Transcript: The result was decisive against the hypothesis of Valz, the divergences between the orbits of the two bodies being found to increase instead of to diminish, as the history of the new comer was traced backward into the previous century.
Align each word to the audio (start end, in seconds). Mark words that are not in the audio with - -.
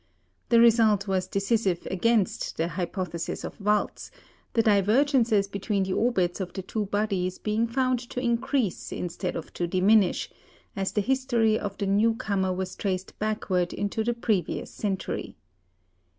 The 0.49 0.59
result 0.59 1.07
was 1.07 1.27
decisive 1.27 1.87
against 1.91 2.57
the 2.57 2.69
hypothesis 2.69 3.43
of 3.43 3.55
Valz, 3.59 4.09
the 4.53 4.63
divergences 4.63 5.47
between 5.47 5.83
the 5.83 5.93
orbits 5.93 6.39
of 6.39 6.53
the 6.53 6.63
two 6.63 6.87
bodies 6.87 7.37
being 7.37 7.67
found 7.67 7.99
to 8.09 8.19
increase 8.19 8.91
instead 8.91 9.35
of 9.35 9.53
to 9.53 9.67
diminish, 9.67 10.31
as 10.75 10.91
the 10.91 11.01
history 11.01 11.59
of 11.59 11.77
the 11.77 11.85
new 11.85 12.15
comer 12.15 12.51
was 12.51 12.75
traced 12.75 13.19
backward 13.19 13.73
into 13.73 14.03
the 14.03 14.15
previous 14.15 14.71
century. 14.71 15.37